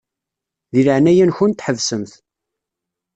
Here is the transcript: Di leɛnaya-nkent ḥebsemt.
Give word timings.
Di 0.73 0.81
leɛnaya-nkent 0.85 1.63
ḥebsemt. 1.65 2.11